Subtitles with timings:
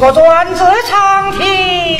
[0.00, 1.98] 个转至长亭，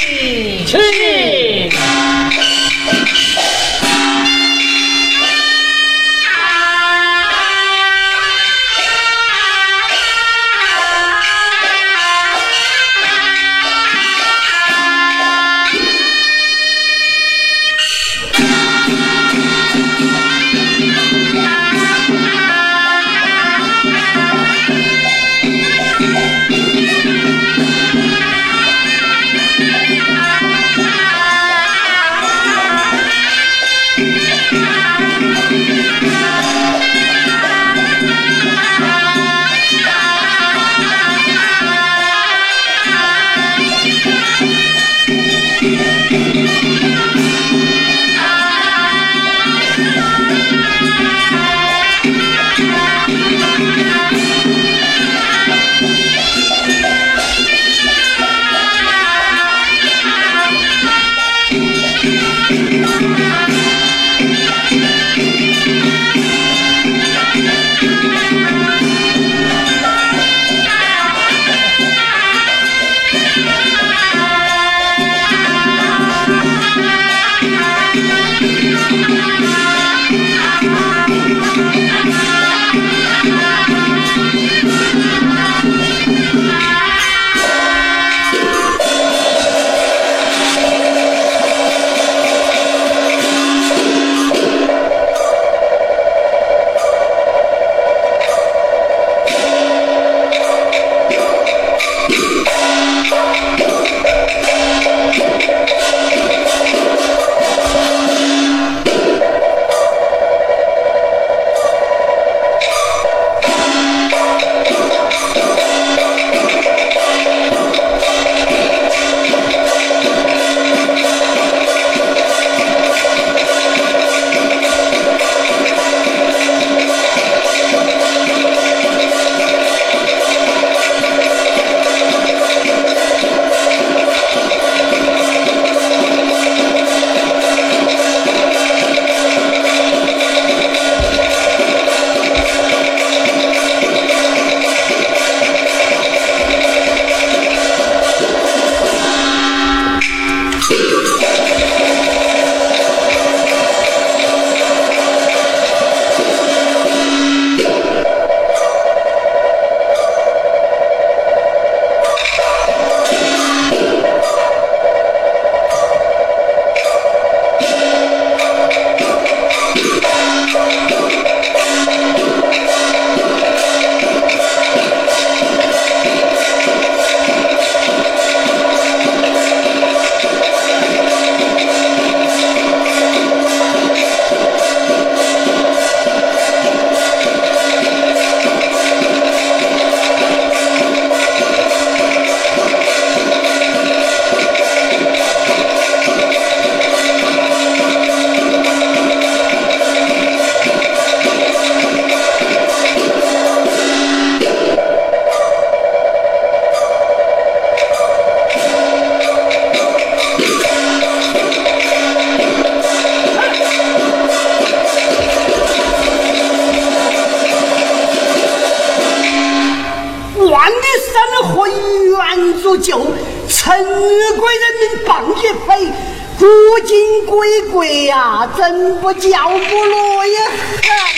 [227.73, 231.10] 鬼呀真不叫不落呀。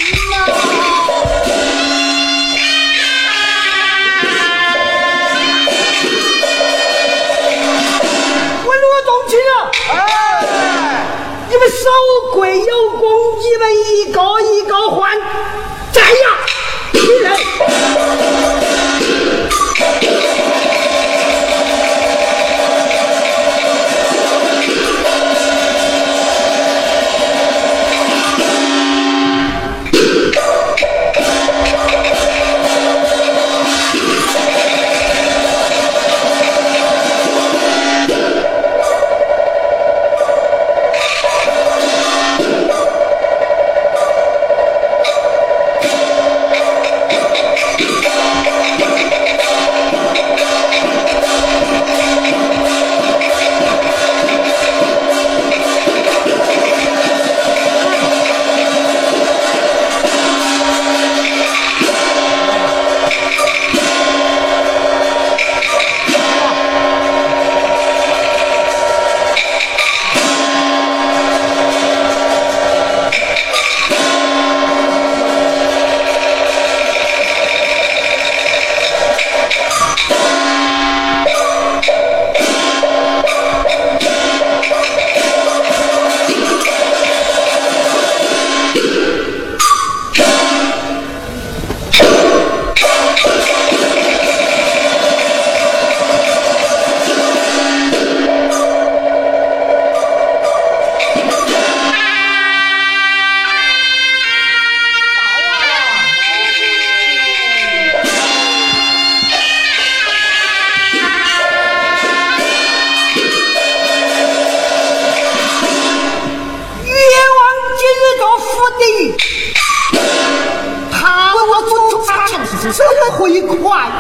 [122.62, 123.90] 是怎么回款？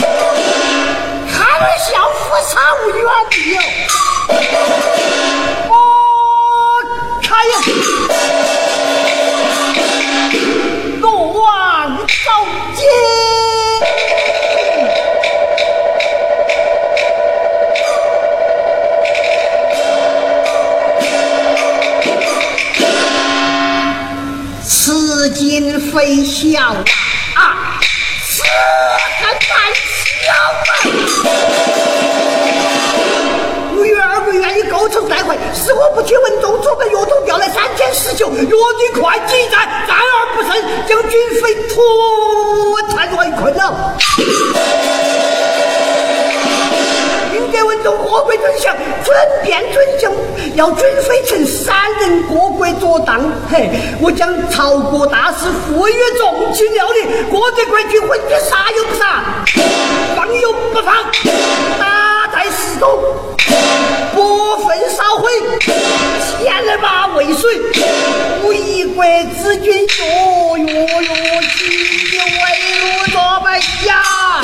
[0.00, 3.36] 他们小夫差无冤的
[5.68, 5.70] 哦！
[5.70, 5.72] 我
[7.22, 7.52] 他呀，
[11.00, 11.40] 落网
[11.98, 12.28] 遭
[12.74, 12.82] 奸，
[24.64, 26.74] 此今非笑！
[27.34, 27.80] 啊
[28.24, 30.32] 是很难笑
[30.68, 30.70] 啊！
[33.74, 38.52] 五月二不愿意构成代会，是我不听文中准备乐统调来三天十九，约定
[39.00, 40.52] 快几战，战而不胜，
[40.86, 41.82] 将军费脱
[42.90, 43.96] 产围困了。
[47.64, 48.74] 文中何贵尊相
[49.04, 50.12] 准便尊相，
[50.54, 53.20] 要准妃臣三人各国作当。
[53.50, 53.70] 嘿，
[54.00, 59.22] 我将朝国大事赋予重情料理，郭德国军魂的杀又不杀，
[60.16, 60.94] 放又不放，
[61.78, 62.98] 打在石头，
[64.14, 65.30] 过分烧毁，
[65.60, 67.60] 千马未遂，
[68.42, 69.04] 无一国
[69.42, 71.14] 之君哟哟哟，
[71.56, 72.42] 几为
[72.80, 74.42] 如作败呀！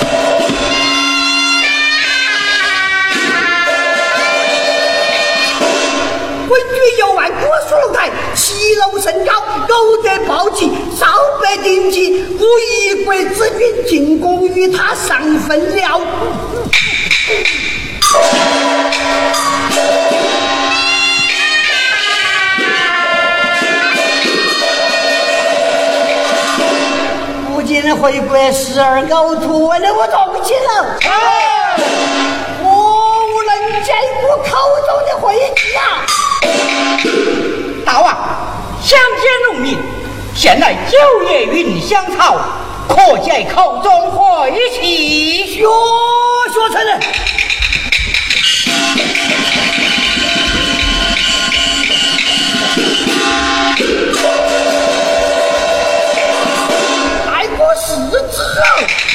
[6.97, 11.07] 有万国书楼台，七楼身高，偶得报记，少
[11.43, 16.01] 百定计，无一国之君进贡与他上分了。
[27.51, 30.99] 如今回国十二高徒，问了我重情了，
[32.63, 32.67] 我
[33.27, 34.47] 无能见过口
[34.87, 35.35] 中的回
[35.75, 36.28] 家。
[37.85, 38.17] 大王，
[38.83, 39.79] 乡间农民，
[40.35, 40.97] 现来九
[41.29, 42.39] 月云香草，
[42.89, 45.47] 可解口中晦气。
[45.47, 47.01] 学学成人，
[57.33, 59.08] 爱国是子。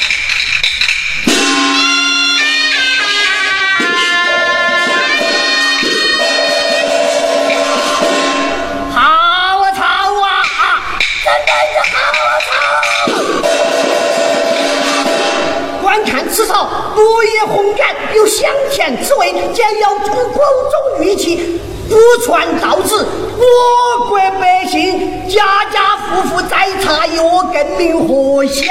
[16.95, 21.59] 落叶红干，有香甜滋味，兼有国中玉器，
[21.89, 23.05] 不传到此，
[23.37, 28.67] 我国百姓家家户户摘茶药，更名何香？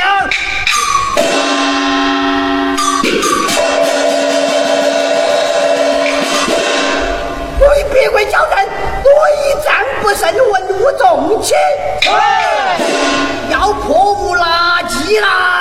[7.58, 8.66] 为别国交战，
[9.04, 11.56] 我一战不胜，文武重情，
[13.50, 15.51] 要破无垃圾来。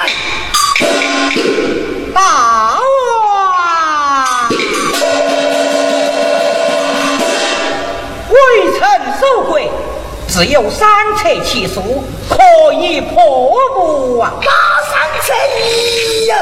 [10.41, 14.33] 只有三尺七数，可以破布啊！
[14.41, 14.50] 哪
[14.89, 16.36] 三尺一呀？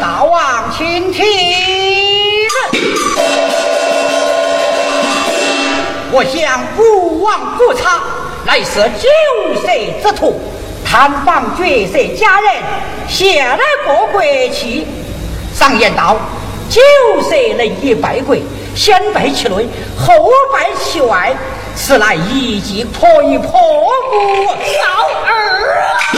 [0.00, 1.24] 大王请听，
[6.10, 8.00] 我向武王不差，
[8.44, 9.08] 乃是九
[9.62, 9.68] 色
[10.02, 10.40] 之徒。
[10.84, 12.52] 探访绝色佳人，
[13.08, 14.20] 献来过国
[14.52, 14.84] 去。
[15.56, 16.16] 常言道：
[16.68, 16.80] 酒
[17.22, 18.34] 色能以败国，
[18.80, 20.14] 先败其内，后
[20.50, 21.36] 败其外。
[21.76, 24.56] 此乃一计可以破不了
[25.26, 25.28] 儿
[25.92, 26.08] 啊！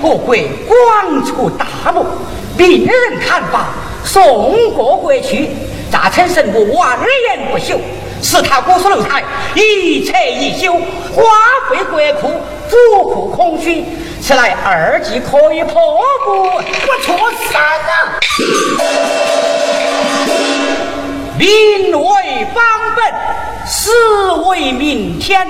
[0.00, 0.36] 国国
[0.68, 2.06] 广出大路，
[2.56, 3.70] 令人看法，
[4.04, 5.50] 送过国去。
[5.90, 7.76] 大臣神武万言不休。
[8.22, 9.24] 使他国书楼台，
[9.56, 10.74] 一拆一修，
[11.12, 11.24] 花
[11.68, 13.84] 费国库，府库空虚，
[14.22, 16.44] 此乃二计可以破不？
[16.44, 16.62] 我
[17.02, 17.16] 错
[17.50, 18.20] 三了。
[21.38, 22.64] 民为邦
[22.94, 23.14] 本，
[23.66, 23.90] 死
[24.46, 25.46] 为民天。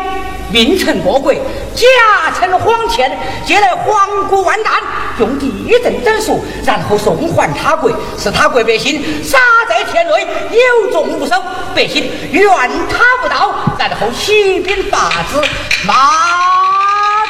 [0.49, 1.41] 名臣国贵，
[1.75, 3.11] 假称皇欠，
[3.45, 4.75] 借来皇姑万难，
[5.19, 5.53] 用地
[5.83, 9.39] 震整数，然后送还他国，使他国百姓杀
[9.69, 11.35] 在田内，有重无收，
[11.75, 12.49] 百姓怨
[12.89, 15.37] 他不到，然后起兵伐之，
[15.85, 15.95] 马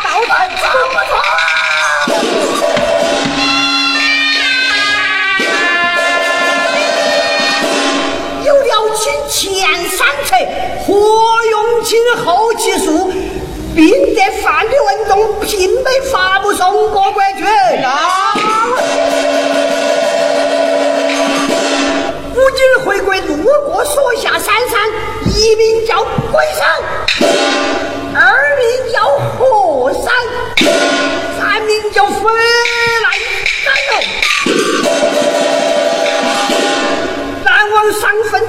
[0.05, 0.51] 到来
[10.87, 10.95] 何
[11.51, 13.11] 用尽后其数，
[13.75, 17.45] 并得范的文中并没发布送过国去。
[17.83, 18.33] 啊
[22.33, 23.35] 如今回归路
[23.67, 24.79] 过所下山山，
[25.35, 26.69] 一名叫鬼山，
[28.15, 29.03] 二名叫
[29.39, 30.05] 河山，
[31.37, 32.21] 三名叫飞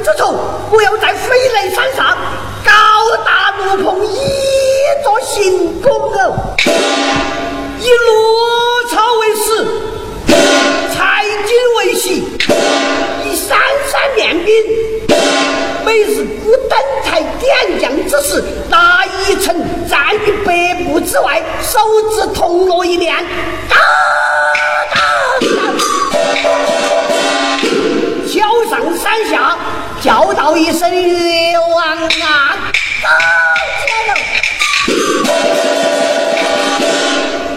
[0.07, 0.33] 之处，
[0.71, 2.17] 不要在飞雷山上
[2.63, 2.71] 高
[3.25, 4.17] 大怒棚一
[5.03, 6.55] 座行宫哦，
[7.81, 8.15] 以罗
[8.89, 9.67] 朝为师，
[10.95, 12.23] 蔡京为席，
[13.25, 13.59] 以三
[13.91, 14.55] 山练兵，
[15.85, 19.53] 每日不登台点将之时，那一城
[19.89, 21.79] 站于百步之外，手
[22.15, 23.13] 执铜锣一面，
[23.67, 23.75] 哒
[24.93, 25.01] 哒
[28.25, 29.57] 脚上山下
[30.01, 33.09] 叫道一声越王啊，到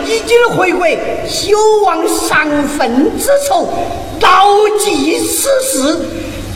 [0.07, 3.69] 已经回归，休忘上坟之仇，
[4.21, 5.97] 牢记此事。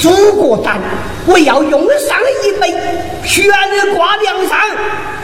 [0.00, 0.10] 诸
[0.42, 0.80] 葛丹，
[1.26, 2.74] 我要用上一枚
[3.24, 3.44] 悬
[3.94, 4.58] 挂梁上，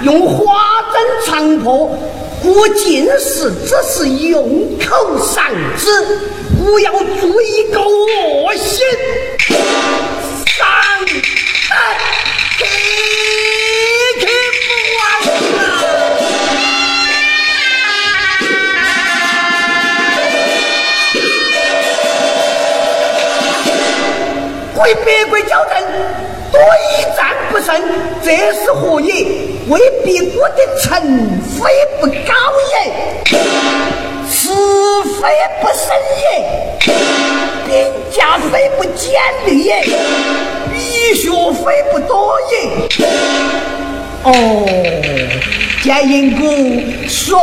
[0.03, 0.55] 用花
[0.93, 1.91] 针长破。
[2.43, 5.45] 我进士只是用口上
[5.77, 6.19] 之，
[6.57, 8.87] 不要做一个恶心。
[10.61, 10.69] 上
[11.71, 11.73] 哎，
[12.59, 12.65] 去
[14.21, 14.27] 去
[14.67, 15.01] 不完。
[24.77, 25.83] 为别国交战，
[26.53, 26.61] 对
[27.17, 27.19] 战
[27.51, 27.75] 不胜，
[28.23, 28.29] 这
[28.63, 29.25] 是何也？
[29.69, 31.59] 为别国的臣非
[32.01, 32.35] 不高
[32.73, 32.75] 也，
[34.29, 34.49] 是
[35.21, 35.21] 非
[35.63, 35.85] 不胜
[36.21, 36.21] 也，
[37.71, 39.15] 兵家非不坚
[39.47, 39.81] 利也，
[40.75, 42.55] 医学非不多也。
[44.25, 44.31] 哦。
[45.83, 46.45] 见因故，
[47.09, 47.39] 率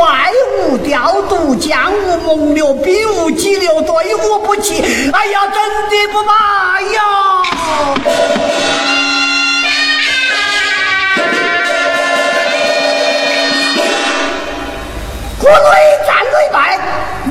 [0.68, 4.80] 无调度，将无蒙流，兵无急流，队伍不齐。
[5.12, 7.00] 哎呀，真的不罢呀！
[15.40, 15.56] 国内
[16.06, 16.78] 战内败，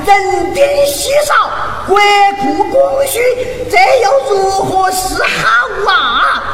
[0.06, 1.32] 人丁稀少，
[1.88, 1.98] 国
[2.38, 3.18] 库空虚，
[3.70, 6.52] 这又如何是好啊？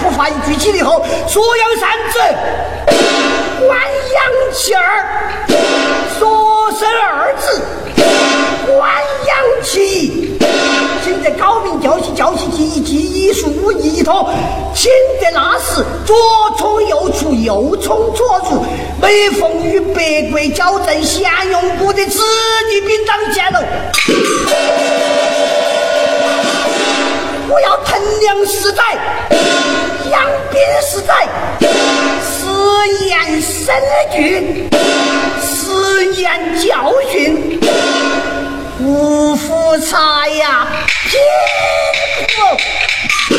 [0.00, 2.18] 不，发一举起以后，所养三子，
[3.66, 3.78] 官
[4.14, 5.42] 养妻儿，
[6.18, 7.60] 说生儿子，
[8.66, 8.90] 官
[9.26, 10.38] 养妻。
[11.04, 14.30] 现在高明教习教习技艺技艺术武艺一套，
[14.74, 16.16] 请得那时左
[16.56, 18.64] 冲右出，右冲左入，
[19.00, 22.20] 每逢与北国交战，先用我的子
[22.70, 23.60] 弟兵当箭喽。
[27.48, 28.82] 我要腾粮食载，
[33.72, 34.68] 验生句，
[35.40, 36.22] 实验
[36.60, 37.58] 教训。
[38.80, 40.66] 五福茶呀，
[41.08, 41.18] 贫
[42.26, 43.32] 苦。